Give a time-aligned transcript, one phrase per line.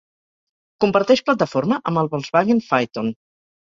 [0.85, 3.13] Comparteix plataforma amb el Volkswagen Phaeton.